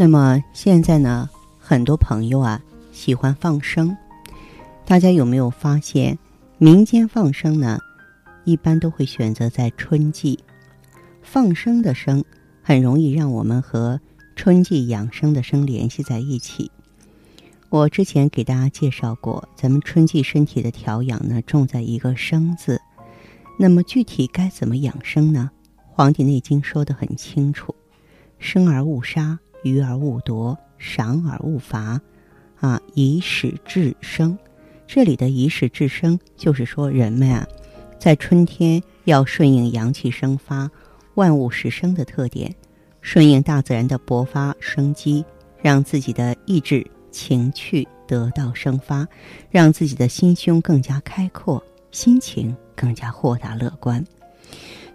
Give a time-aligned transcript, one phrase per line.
[0.00, 2.62] 那么现在呢，很多朋友啊
[2.92, 3.96] 喜欢放生，
[4.86, 6.16] 大家有没有发现，
[6.56, 7.80] 民间放生呢，
[8.44, 10.38] 一般都会选择在春季。
[11.20, 12.24] 放生的生，
[12.62, 14.00] 很容易让我们和
[14.36, 16.70] 春季养生的生联系在一起。
[17.68, 22.80] 我之前给大家介绍过，咱们春季身体的调养呢，重在一个生字。
[23.58, 25.50] 那么具体该怎么养生呢？
[25.88, 27.74] 《黄帝内经》说的很清楚：
[28.38, 29.40] 生而勿杀。
[29.62, 32.00] 愚而勿夺，赏而勿罚，
[32.60, 34.38] 啊，以始至生。
[34.86, 37.46] 这里的以始至生，就是说人们啊，
[37.98, 40.70] 在春天要顺应阳气生发、
[41.14, 42.54] 万物始生的特点，
[43.00, 45.24] 顺应大自然的勃发生机，
[45.60, 49.06] 让自己的意志情趣得到生发，
[49.50, 54.02] 让自己的心胸更加开阔，心情更加豁达乐观。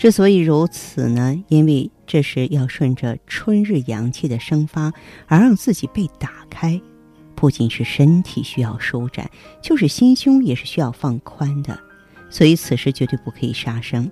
[0.00, 4.90] 之所以如此呢，因为这是要顺着春日阳气的生发
[5.26, 6.80] 而让自己被打开，
[7.34, 11.78] 不仅是身体需要舒展，就是心胸也是需要放宽的。
[12.30, 14.10] 所以此时绝对不可以杀生，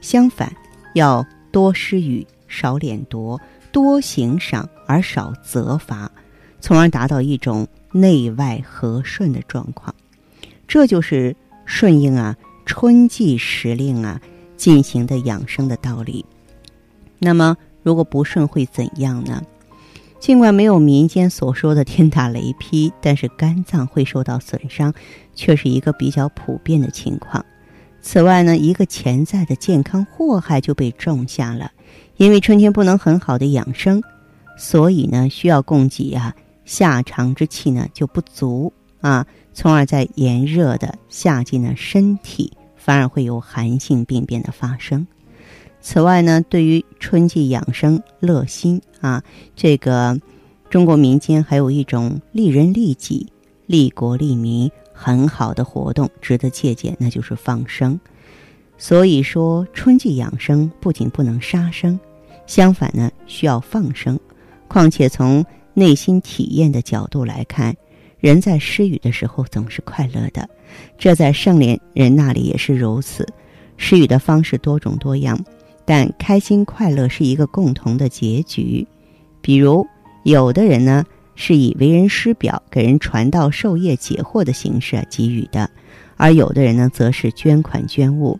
[0.00, 0.50] 相反，
[0.94, 3.38] 要多施予，少敛夺，
[3.70, 6.10] 多行赏而少责罚，
[6.60, 9.94] 从而达到一种内外和顺的状况。
[10.66, 14.18] 这就是顺应啊春季时令啊。
[14.56, 16.24] 进行的养生的道理。
[17.18, 19.42] 那么，如果不顺会怎样呢？
[20.18, 24.92] 尽管没有民间所说的天打雷劈，但是肝脏会受到损伤，
[25.34, 27.44] 却是一个比较普遍的情况。
[28.00, 31.70] 此外呢，一个潜在的健康祸害就被种下了。
[32.16, 34.02] 因为春天不能很好的养生，
[34.56, 36.34] 所以呢，需要供给啊
[36.64, 38.72] 夏肠之气呢就不足
[39.02, 42.50] 啊，从而在炎热的夏季呢身体。
[42.86, 45.04] 反而会有寒性病变的发生。
[45.80, 49.24] 此外呢，对于春季养生乐心啊，
[49.56, 50.20] 这个
[50.70, 53.26] 中国民间还有一种利人利己、
[53.66, 57.98] 利国利民很好的活动，值得借鉴，那就是放生。
[58.78, 61.98] 所以说，春季养生不仅不能杀生，
[62.46, 64.16] 相反呢，需要放生。
[64.68, 65.44] 况且从
[65.74, 67.76] 内心体验的角度来看。
[68.26, 70.50] 人在施予的时候总是快乐的，
[70.98, 73.24] 这在圣莲人那里也是如此。
[73.76, 75.38] 施予的方式多种多样，
[75.84, 78.84] 但开心快乐是一个共同的结局。
[79.40, 79.86] 比如，
[80.24, 81.04] 有的人呢
[81.36, 85.70] 是以为人师表、给人传道授业解惑的形式给予的，
[86.16, 88.36] 而有的人呢则是捐款捐物。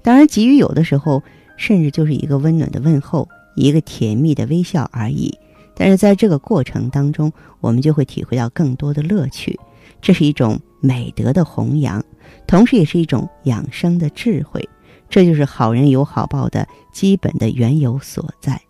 [0.00, 1.20] 当然，给予有的时候
[1.56, 5.36] 甚至就是一个温暖的问候，一个甜蜜的微笑而已。
[5.76, 9.58] 但是在这个过程当中，我们就会体会到更多的乐趣，
[10.00, 12.02] 这是一种美德的弘扬，
[12.46, 14.68] 同时也是一种养生的智慧。
[15.10, 18.60] 这就是好人有好报的基本的缘由所在。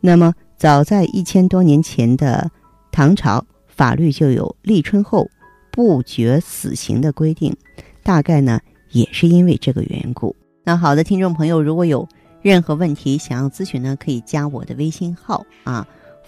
[0.00, 2.50] 那么，早在一千多年前的
[2.90, 5.28] 唐朝，法律就有立春后
[5.70, 7.54] 不决死刑的规定，
[8.02, 10.34] 大概呢也是因为这个缘故。
[10.64, 12.08] 那好的，听众朋友，如果有
[12.40, 15.86] 任何问题想要咨询呢，可以加我的微信号啊。